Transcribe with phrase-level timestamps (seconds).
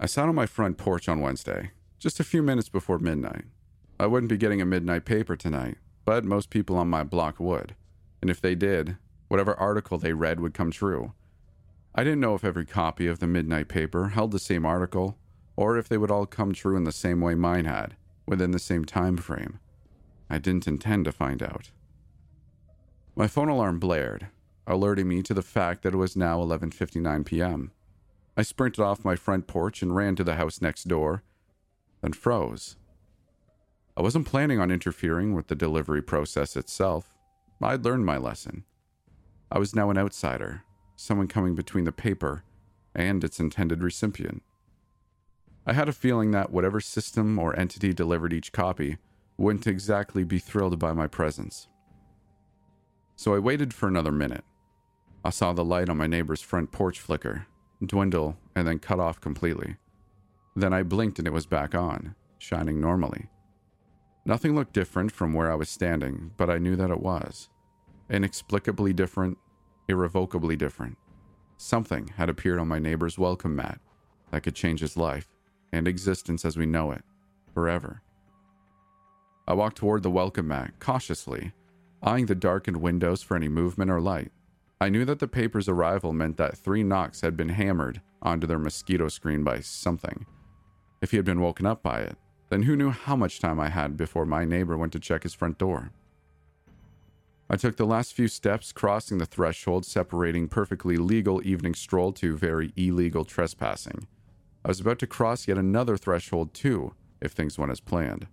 [0.00, 3.46] I sat on my front porch on Wednesday, just a few minutes before midnight.
[3.98, 7.74] I wouldn't be getting a midnight paper tonight, but most people on my block would.
[8.20, 11.14] And if they did, whatever article they read would come true.
[11.96, 15.18] I didn't know if every copy of the midnight paper held the same article,
[15.56, 18.60] or if they would all come true in the same way mine had, within the
[18.60, 19.58] same time frame.
[20.30, 21.72] I didn't intend to find out.
[23.16, 24.28] My phone alarm blared,
[24.64, 27.72] alerting me to the fact that it was now 11:59 p.m.
[28.38, 31.24] I sprinted off my front porch and ran to the house next door,
[32.02, 32.76] then froze.
[33.96, 37.12] I wasn't planning on interfering with the delivery process itself.
[37.60, 38.62] I'd learned my lesson.
[39.50, 40.62] I was now an outsider,
[40.94, 42.44] someone coming between the paper
[42.94, 44.44] and its intended recipient.
[45.66, 48.98] I had a feeling that whatever system or entity delivered each copy
[49.36, 51.66] wouldn't exactly be thrilled by my presence.
[53.16, 54.44] So I waited for another minute.
[55.24, 57.48] I saw the light on my neighbor's front porch flicker
[57.84, 59.76] dwindle, and then cut off completely.
[60.56, 63.28] Then I blinked and it was back on, shining normally.
[64.24, 67.48] Nothing looked different from where I was standing, but I knew that it was.
[68.10, 69.38] Inexplicably different,
[69.88, 70.98] irrevocably different.
[71.56, 73.80] Something had appeared on my neighbor's welcome mat
[74.30, 75.28] that could change his life
[75.72, 77.04] and existence as we know it,
[77.54, 78.02] forever.
[79.46, 81.52] I walked toward the welcome mat cautiously,
[82.02, 84.30] eyeing the darkened windows for any movement or light.
[84.80, 88.60] I knew that the paper's arrival meant that three knocks had been hammered onto their
[88.60, 90.24] mosquito screen by something.
[91.00, 92.16] If he had been woken up by it,
[92.48, 95.34] then who knew how much time I had before my neighbor went to check his
[95.34, 95.90] front door?
[97.50, 102.36] I took the last few steps, crossing the threshold separating perfectly legal evening stroll to
[102.36, 104.06] very illegal trespassing.
[104.64, 108.26] I was about to cross yet another threshold, too, if things went as planned.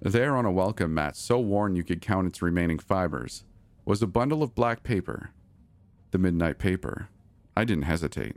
[0.00, 3.44] There, on a welcome mat so worn you could count its remaining fibers,
[3.88, 5.30] was a bundle of black paper.
[6.10, 7.08] The midnight paper.
[7.56, 8.36] I didn't hesitate.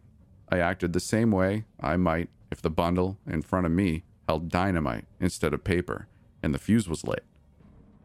[0.49, 4.47] I acted the same way I might if the bundle in front of me held
[4.47, 6.07] dynamite instead of paper
[6.41, 7.25] and the fuse was lit.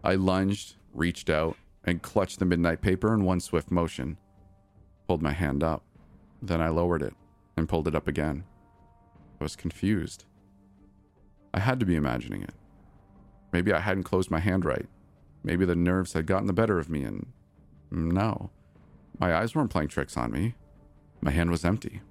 [0.02, 4.18] I lunged, reached out, and clutched the midnight paper in one swift motion.
[5.06, 5.84] Pulled my hand up.
[6.42, 7.14] Then I lowered it
[7.56, 8.42] and pulled it up again.
[9.40, 10.24] I was confused.
[11.54, 12.54] I had to be imagining it.
[13.52, 14.86] Maybe I hadn't closed my hand right.
[15.46, 17.26] Maybe the nerves had gotten the better of me, and
[17.92, 18.50] no.
[19.20, 20.56] My eyes weren't playing tricks on me.
[21.20, 22.02] My hand was empty.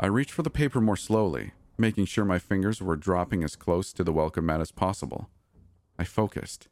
[0.00, 3.92] I reached for the paper more slowly, making sure my fingers were dropping as close
[3.92, 5.28] to the welcome mat as possible.
[5.98, 6.68] I focused,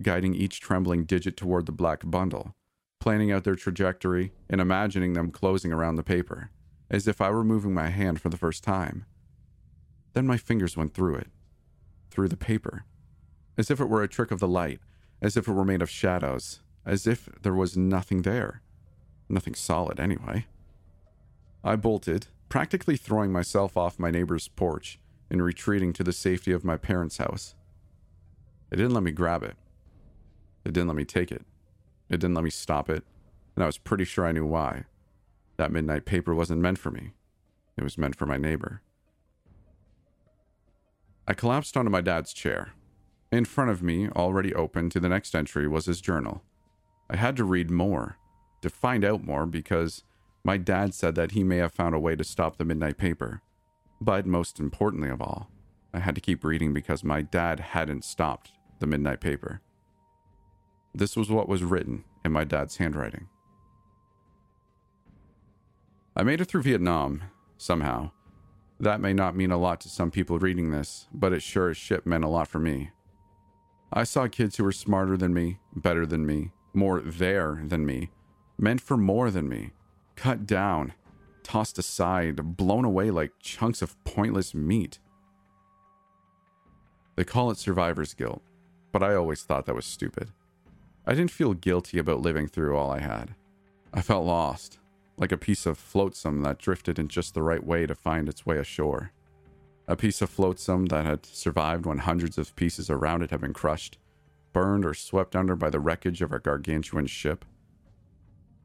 [0.00, 2.52] guiding each trembling digit toward the black bundle,
[2.98, 6.50] planning out their trajectory and imagining them closing around the paper,
[6.90, 9.04] as if I were moving my hand for the first time.
[10.14, 11.28] Then my fingers went through it,
[12.10, 12.86] through the paper
[13.56, 14.80] as if it were a trick of the light,
[15.20, 18.62] as if it were made of shadows, as if there was nothing there.
[19.28, 20.46] Nothing solid, anyway.
[21.64, 24.98] I bolted, practically throwing myself off my neighbor's porch
[25.30, 27.54] and retreating to the safety of my parents' house.
[28.70, 29.56] It didn't let me grab it.
[30.64, 31.44] It didn't let me take it.
[32.08, 33.04] It didn't let me stop it,
[33.54, 34.84] and I was pretty sure I knew why.
[35.56, 37.12] That midnight paper wasn't meant for me.
[37.76, 38.82] It was meant for my neighbor.
[41.26, 42.72] I collapsed onto my dad's chair,
[43.32, 46.42] in front of me, already open to the next entry, was his journal.
[47.10, 48.18] I had to read more,
[48.62, 50.04] to find out more, because
[50.44, 53.42] my dad said that he may have found a way to stop the midnight paper.
[54.00, 55.50] But most importantly of all,
[55.92, 59.60] I had to keep reading because my dad hadn't stopped the midnight paper.
[60.94, 63.28] This was what was written in my dad's handwriting.
[66.14, 67.24] I made it through Vietnam,
[67.58, 68.10] somehow.
[68.78, 71.76] That may not mean a lot to some people reading this, but it sure as
[71.76, 72.90] shit meant a lot for me.
[73.96, 78.10] I saw kids who were smarter than me, better than me, more there than me,
[78.58, 79.70] meant for more than me,
[80.16, 80.92] cut down,
[81.42, 84.98] tossed aside, blown away like chunks of pointless meat.
[87.14, 88.42] They call it survivor's guilt,
[88.92, 90.28] but I always thought that was stupid.
[91.06, 93.34] I didn't feel guilty about living through all I had.
[93.94, 94.78] I felt lost,
[95.16, 98.44] like a piece of flotsam that drifted in just the right way to find its
[98.44, 99.12] way ashore
[99.88, 103.52] a piece of flotsam that had survived when hundreds of pieces around it had been
[103.52, 103.98] crushed,
[104.52, 107.44] burned, or swept under by the wreckage of a gargantuan ship.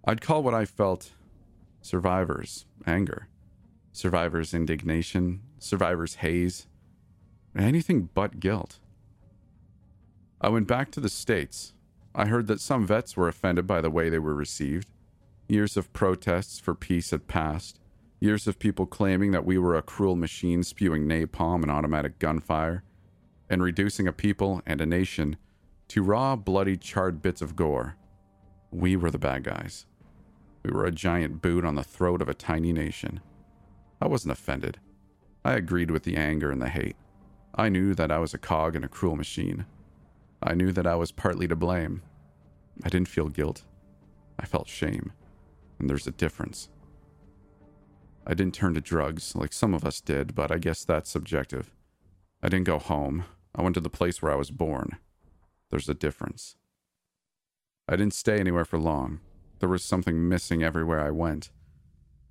[0.05, 1.11] I'd call what I felt
[1.81, 3.27] survivors' anger,
[3.91, 6.67] survivors' indignation, survivors' haze,
[7.55, 8.79] anything but guilt.
[10.39, 11.73] I went back to the States.
[12.15, 14.89] I heard that some vets were offended by the way they were received.
[15.47, 17.80] Years of protests for peace had passed.
[18.23, 22.83] Years of people claiming that we were a cruel machine spewing napalm and automatic gunfire,
[23.49, 25.37] and reducing a people and a nation
[25.87, 27.97] to raw, bloody, charred bits of gore.
[28.69, 29.87] We were the bad guys.
[30.63, 33.21] We were a giant boot on the throat of a tiny nation.
[33.99, 34.79] I wasn't offended.
[35.43, 36.97] I agreed with the anger and the hate.
[37.55, 39.65] I knew that I was a cog in a cruel machine.
[40.43, 42.03] I knew that I was partly to blame.
[42.83, 43.63] I didn't feel guilt.
[44.37, 45.11] I felt shame.
[45.79, 46.69] And there's a difference.
[48.25, 51.71] I didn't turn to drugs like some of us did, but I guess that's subjective.
[52.41, 53.25] I didn't go home.
[53.55, 54.97] I went to the place where I was born.
[55.69, 56.55] There's a difference.
[57.87, 59.19] I didn't stay anywhere for long.
[59.59, 61.51] There was something missing everywhere I went.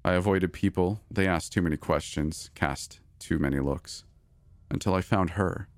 [0.05, 4.05] I avoided people, they asked too many questions, cast too many looks,
[4.71, 5.69] until I found her.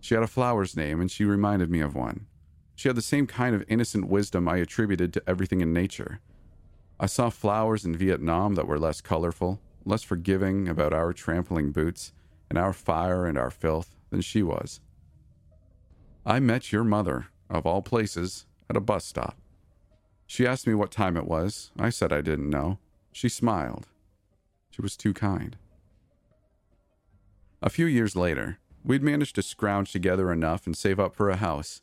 [0.00, 2.26] She had a flower's name, and she reminded me of one.
[2.74, 6.20] She had the same kind of innocent wisdom I attributed to everything in nature.
[7.02, 12.12] I saw flowers in Vietnam that were less colorful, less forgiving about our trampling boots
[12.50, 14.80] and our fire and our filth than she was.
[16.26, 19.38] I met your mother, of all places, at a bus stop.
[20.26, 21.70] She asked me what time it was.
[21.78, 22.78] I said I didn't know.
[23.12, 23.88] She smiled.
[24.68, 25.56] She was too kind.
[27.62, 31.36] A few years later, we'd managed to scrounge together enough and save up for a
[31.36, 31.80] house.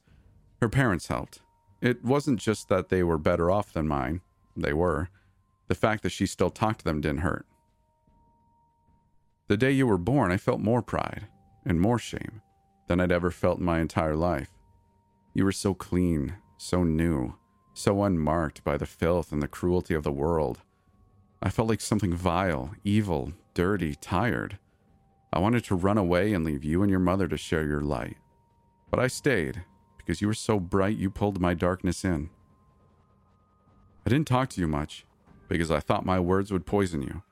[0.61, 1.41] Her parents helped.
[1.81, 4.21] It wasn't just that they were better off than mine,
[4.63, 5.09] they were.
[5.68, 7.45] The fact that she still talked to them didn't hurt.
[9.48, 11.27] The day you were born, I felt more pride
[11.65, 12.42] and more shame
[12.88, 14.50] than I'd ever felt in my entire life.
[15.33, 17.36] You were so clean, so new,
[17.74, 20.62] so unmarked by the filth and the cruelty of the world.
[21.42, 24.57] I felt like something vile, evil, dirty, tired.
[25.31, 28.18] I wanted to run away and leave you and your mother to share your light.
[28.89, 29.63] But I stayed
[29.98, 32.30] because you were so bright you pulled my darkness in.
[34.07, 35.06] I didn't talk to you much
[35.50, 37.24] because I thought my words would poison you,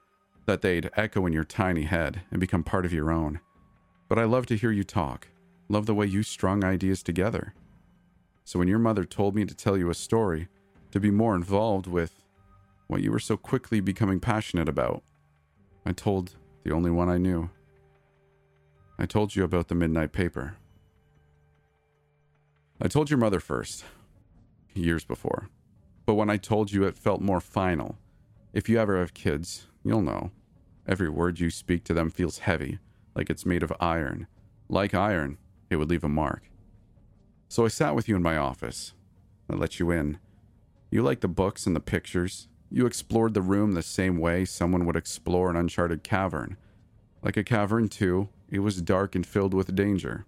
[0.46, 3.40] that they'd echo in your tiny head and become part of your own.
[4.10, 5.30] But I love to hear you talk,
[5.70, 7.54] love the way you strung ideas together.
[8.44, 10.50] So when your mother told me to tell you a story,
[10.92, 12.26] to be more involved with
[12.88, 15.02] what you were so quickly becoming passionate about,
[15.86, 16.36] I told
[16.66, 17.52] the only one I knew.
[19.00, 20.58] I told you about the midnight paper.
[22.82, 23.86] I told your mother first,
[24.74, 25.48] years before.
[26.06, 27.98] But when I told you, it felt more final.
[28.54, 30.32] If you ever have kids, you'll know.
[30.88, 32.80] Every word you speak to them feels heavy,
[33.16, 34.28] like it's made of iron.
[34.70, 35.38] Like iron,
[35.70, 36.44] it would leave a mark.
[37.48, 38.94] So I sat with you in my office.
[39.50, 40.20] I let you in.
[40.92, 42.48] You liked the books and the pictures.
[42.70, 46.58] You explored the room the same way someone would explore an uncharted cavern.
[47.22, 50.26] Like a cavern, too, it was dark and filled with danger.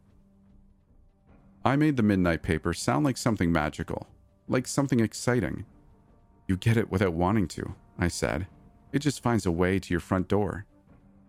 [1.63, 4.07] I made the midnight paper sound like something magical,
[4.47, 5.65] like something exciting.
[6.47, 8.47] You get it without wanting to, I said.
[8.93, 10.65] It just finds a way to your front door.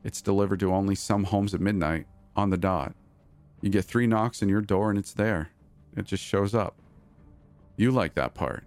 [0.05, 2.07] It's delivered to only some homes at midnight,
[2.37, 2.95] on the dot.
[3.61, 5.51] You get three knocks on your door and it's there.
[5.97, 6.77] It just shows up.
[7.77, 8.65] You like that part.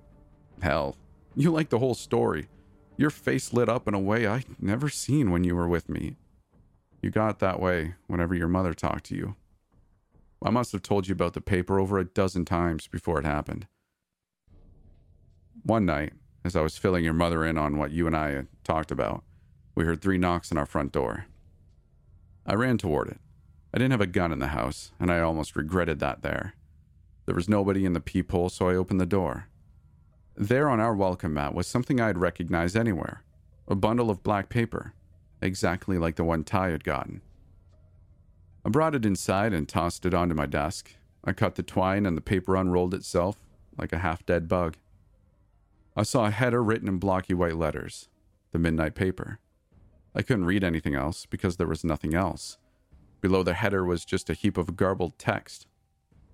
[0.61, 0.97] Hell,
[1.35, 2.47] you like the whole story.
[2.97, 6.17] Your face lit up in a way I'd never seen when you were with me.
[7.01, 9.35] You got that way whenever your mother talked to you.
[10.43, 13.67] I must have told you about the paper over a dozen times before it happened.
[15.63, 18.47] One night, as I was filling your mother in on what you and I had
[18.63, 19.23] talked about,
[19.75, 21.25] we heard three knocks on our front door.
[22.45, 23.19] I ran toward it.
[23.73, 26.55] I didn't have a gun in the house, and I almost regretted that there.
[27.25, 29.47] There was nobody in the peephole, so I opened the door.
[30.35, 33.23] There on our welcome mat was something I had recognized anywhere
[33.67, 34.93] a bundle of black paper,
[35.41, 37.21] exactly like the one Ty had gotten.
[38.65, 40.95] I brought it inside and tossed it onto my desk.
[41.23, 43.37] I cut the twine, and the paper unrolled itself
[43.77, 44.75] like a half dead bug.
[45.95, 48.07] I saw a header written in blocky white letters
[48.51, 49.39] the midnight paper.
[50.13, 52.57] I couldn't read anything else because there was nothing else.
[53.21, 55.67] Below the header was just a heap of garbled text.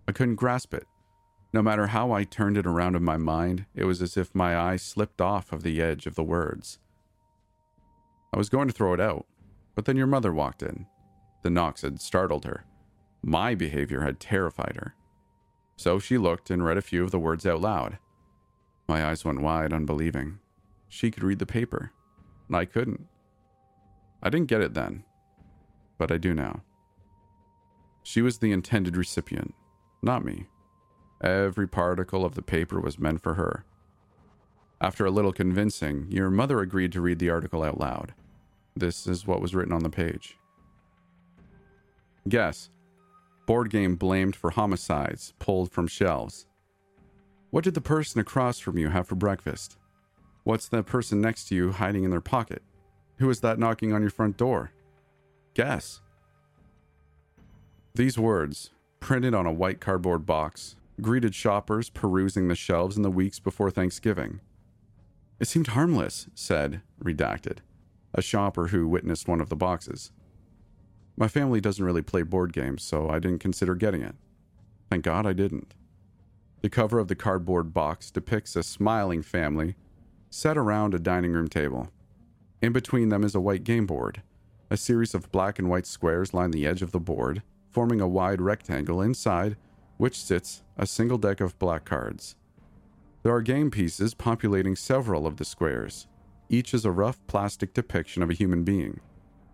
[0.07, 0.87] I couldn't grasp it.
[1.53, 4.57] No matter how I turned it around in my mind, it was as if my
[4.57, 6.79] eye slipped off of the edge of the words.
[8.33, 9.25] I was going to throw it out,
[9.75, 10.87] but then your mother walked in.
[11.43, 12.65] The knocks had startled her.
[13.21, 14.95] My behavior had terrified her.
[15.77, 17.99] So she looked and read a few of the words out loud.
[18.87, 20.39] My eyes went wide, unbelieving.
[20.87, 21.91] She could read the paper,
[22.47, 23.05] and I couldn't.
[24.23, 25.03] I didn't get it then,
[25.97, 26.61] but I do now.
[28.03, 29.53] She was the intended recipient,
[30.01, 30.47] not me.
[31.21, 33.65] Every particle of the paper was meant for her.
[34.79, 38.13] After a little convincing, your mother agreed to read the article out loud.
[38.75, 40.37] This is what was written on the page.
[42.29, 42.69] Guess.
[43.47, 46.45] Board game blamed for homicides, pulled from shelves.
[47.49, 49.77] What did the person across from you have for breakfast?
[50.43, 52.61] What's the person next to you hiding in their pocket?
[53.19, 54.71] Who is that knocking on your front door?
[55.53, 56.01] Guess.
[57.95, 63.09] These words, printed on a white cardboard box, greeted shoppers perusing the shelves in the
[63.09, 64.41] weeks before Thanksgiving.
[65.39, 67.59] It seemed harmless, said, redacted,
[68.13, 70.11] a shopper who witnessed one of the boxes.
[71.15, 74.15] My family doesn't really play board games, so I didn't consider getting it.
[74.89, 75.73] Thank God I didn't.
[76.67, 79.77] The cover of the cardboard box depicts a smiling family
[80.29, 81.87] set around a dining room table.
[82.61, 84.21] In between them is a white game board.
[84.69, 88.07] A series of black and white squares line the edge of the board, forming a
[88.07, 89.55] wide rectangle inside
[89.95, 92.35] which sits a single deck of black cards.
[93.23, 96.07] There are game pieces populating several of the squares.
[96.49, 98.99] Each is a rough plastic depiction of a human being.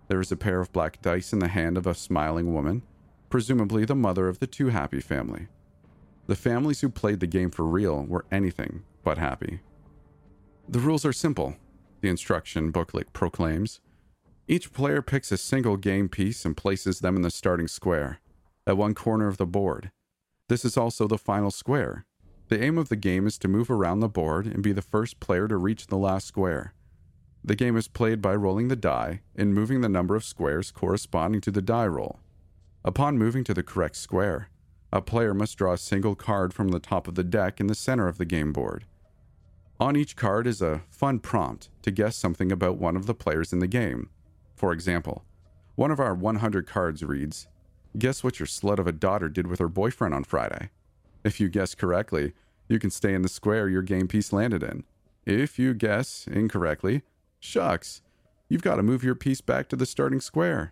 [0.07, 2.81] There is a pair of black dice in the hand of a smiling woman,
[3.29, 5.47] presumably the mother of the Too Happy family.
[6.27, 9.59] The families who played the game for real were anything but happy.
[10.67, 11.55] The rules are simple,
[12.01, 13.81] the instruction booklet proclaims.
[14.47, 18.19] Each player picks a single game piece and places them in the starting square,
[18.65, 19.91] at one corner of the board.
[20.47, 22.05] This is also the final square.
[22.49, 25.19] The aim of the game is to move around the board and be the first
[25.19, 26.73] player to reach the last square.
[27.43, 31.41] The game is played by rolling the die and moving the number of squares corresponding
[31.41, 32.19] to the die roll.
[32.85, 34.49] Upon moving to the correct square,
[34.93, 37.73] a player must draw a single card from the top of the deck in the
[37.73, 38.85] center of the game board.
[39.79, 43.51] On each card is a fun prompt to guess something about one of the players
[43.51, 44.11] in the game.
[44.55, 45.25] For example,
[45.73, 47.47] one of our 100 cards reads,
[47.97, 50.69] Guess what your slut of a daughter did with her boyfriend on Friday?
[51.23, 52.33] If you guess correctly,
[52.67, 54.83] you can stay in the square your game piece landed in.
[55.25, 57.01] If you guess incorrectly,
[57.39, 58.03] Shucks,
[58.47, 60.71] you've got to move your piece back to the starting square.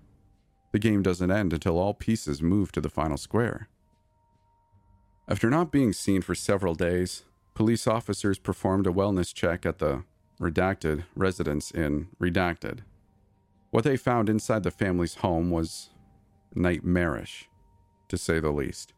[0.74, 3.68] The game doesn't end until all pieces move to the final square.
[5.32, 7.24] After not being seen for several days,
[7.54, 10.04] police officers performed a wellness check at the
[10.42, 12.80] redacted residence in Redacted.
[13.70, 15.92] What they found inside the family's home was
[16.54, 17.48] nightmarish,
[18.10, 18.92] to say the least.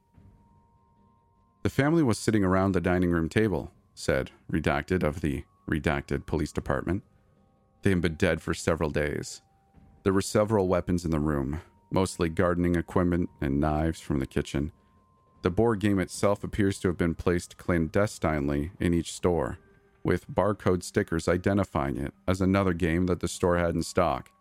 [1.61, 6.51] The family was sitting around the dining room table, said Redacted of the Redacted Police
[6.51, 7.03] Department.
[7.83, 9.43] They had been dead for several days.
[10.01, 11.61] There were several weapons in the room,
[11.91, 14.71] mostly gardening equipment and knives from the kitchen.
[15.43, 19.59] The board game itself appears to have been placed clandestinely in each store,
[20.01, 24.31] with barcode stickers identifying it as another game that the store had in stock.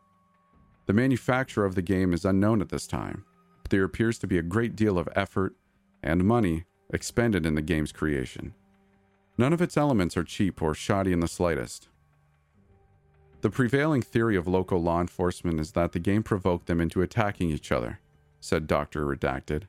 [0.87, 3.25] The manufacturer of the game is unknown at this time,
[3.63, 5.57] but there appears to be a great deal of effort
[6.05, 8.55] and money expended in the game's creation.
[9.37, 11.89] None of its elements are cheap or shoddy in the slightest.
[13.41, 17.51] The prevailing theory of local law enforcement is that the game provoked them into attacking
[17.51, 17.99] each other,
[18.41, 19.05] said Dr.
[19.05, 19.65] Redacted,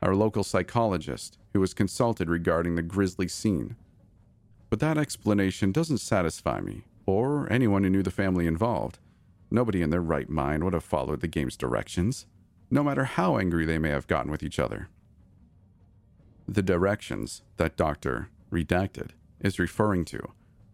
[0.00, 3.76] our local psychologist who was consulted regarding the grisly scene.
[4.70, 8.98] But that explanation doesn't satisfy me, or anyone who knew the family involved.
[9.50, 12.26] Nobody in their right mind would have followed the game's directions,
[12.70, 14.88] no matter how angry they may have gotten with each other.
[16.46, 18.28] The directions that Dr.
[18.52, 20.32] Redacted is referring to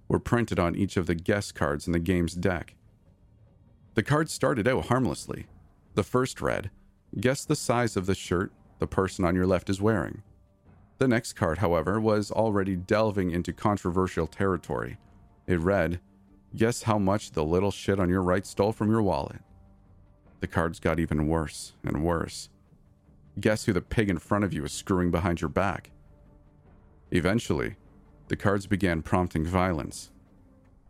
[0.08, 2.74] were printed on each of the Guess cards in the game's deck.
[3.94, 5.46] The cards started out harmlessly.
[5.94, 6.70] The first read,
[7.18, 8.52] Guess the size of the shirt
[8.84, 10.22] the person on your left is wearing.
[10.98, 14.98] The next card, however, was already delving into controversial territory.
[15.46, 16.00] It read,
[16.54, 19.40] Guess how much the little shit on your right stole from your wallet.
[20.40, 22.50] The cards got even worse and worse.
[23.40, 25.90] Guess who the pig in front of you is screwing behind your back?
[27.10, 27.76] Eventually,
[28.28, 30.10] the cards began prompting violence.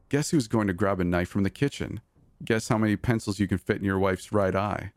[0.09, 2.01] Guess who's going to grab a knife from the kitchen?
[2.45, 4.91] Guess how many pencils you can fit in your wife's right eye?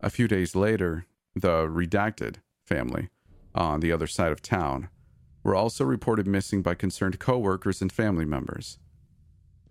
[0.00, 1.06] A few days later,
[1.40, 3.08] the redacted family
[3.54, 4.88] on the other side of town
[5.42, 8.78] were also reported missing by concerned coworkers and family members.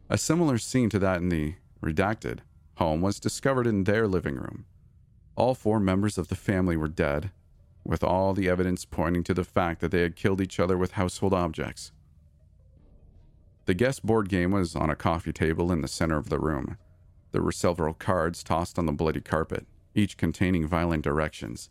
[0.10, 2.40] A similar scene to that in the redacted
[2.76, 4.66] home was discovered in their living room.
[5.36, 7.32] All four members of the family were dead,
[7.84, 10.94] with all the evidence pointing to the fact that they had killed each other with
[10.94, 11.92] household objects.
[13.66, 16.78] The Guess board game was on a coffee table in the center of the room.
[17.32, 19.68] There were several cards tossed on the bloody carpet,
[19.98, 21.70] each containing violent directions.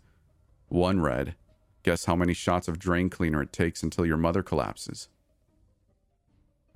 [0.69, 1.37] One read,
[1.83, 5.09] Guess how many shots of drain cleaner it takes until your mother collapses.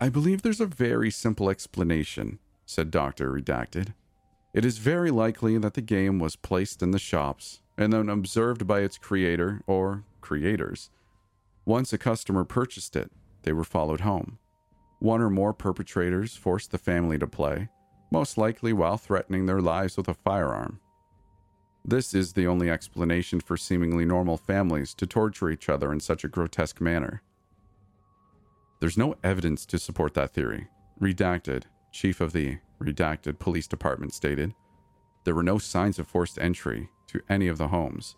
[0.00, 3.32] I believe there's a very simple explanation, said Dr.
[3.32, 3.94] Redacted.
[4.54, 8.66] It is very likely that the game was placed in the shops and then observed
[8.66, 10.90] by its creator or creators.
[11.64, 13.10] Once a customer purchased it,
[13.42, 14.38] they were followed home.
[15.00, 17.68] One or more perpetrators forced the family to play,
[18.10, 20.78] most likely while threatening their lives with a firearm.
[21.84, 26.24] This is the only explanation for seemingly normal families to torture each other in such
[26.24, 27.22] a grotesque manner.
[28.80, 30.68] There's no evidence to support that theory.
[31.00, 34.54] Redacted, chief of the redacted police department stated.
[35.24, 38.16] There were no signs of forced entry to any of the homes.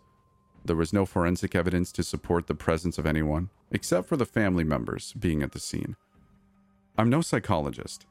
[0.65, 4.63] There was no forensic evidence to support the presence of anyone, except for the family
[4.63, 5.95] members being at the scene.
[6.97, 8.05] I'm no psychologist,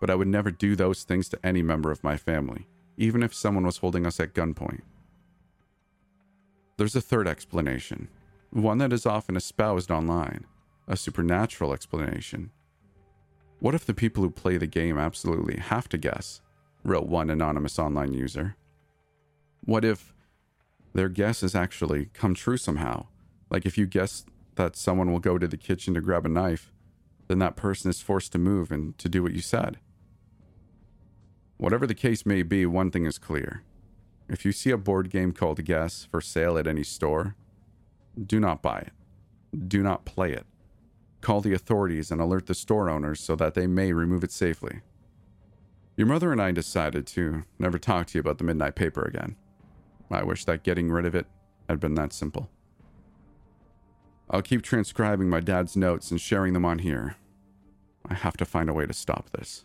[0.00, 3.34] but I would never do those things to any member of my family, even if
[3.34, 4.82] someone was holding us at gunpoint.
[6.78, 8.08] There's a third explanation,
[8.50, 10.46] one that is often espoused online
[10.86, 12.50] a supernatural explanation.
[13.58, 16.40] What if the people who play the game absolutely have to guess?
[16.84, 18.56] wrote one anonymous online user.
[19.64, 20.14] What if
[20.94, 23.06] their guess has actually come true somehow?
[23.50, 26.72] Like if you guess that someone will go to the kitchen to grab a knife,
[27.26, 29.78] then that person is forced to move and to do what you said.
[31.58, 33.62] Whatever the case may be, one thing is clear.
[34.28, 37.34] If you see a board game called Guess for sale at any store,
[38.22, 39.68] do not buy it.
[39.68, 40.46] Do not play it.
[41.20, 44.80] Call the authorities and alert the store owners so that they may remove it safely.
[45.96, 49.36] Your mother and I decided to never talk to you about the midnight paper again.
[50.10, 51.26] I wish that getting rid of it
[51.68, 52.50] had been that simple.
[54.30, 57.16] I'll keep transcribing my dad's notes and sharing them on here.
[58.06, 59.64] I have to find a way to stop this.